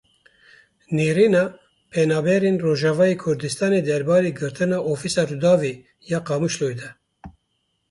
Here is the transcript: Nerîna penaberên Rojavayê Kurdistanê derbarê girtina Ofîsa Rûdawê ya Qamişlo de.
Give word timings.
Nerîna 0.97 1.43
penaberên 1.91 2.55
Rojavayê 2.65 3.15
Kurdistanê 3.23 3.79
derbarê 3.87 4.31
girtina 4.39 4.79
Ofîsa 4.91 5.23
Rûdawê 5.29 5.73
ya 6.09 6.19
Qamişlo 6.27 6.69
de. 6.79 6.89